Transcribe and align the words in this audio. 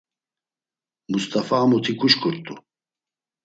Must̆afa 1.11 1.57
a 1.63 1.65
muti 1.69 1.93
kuşǩurt̆u. 1.99 2.55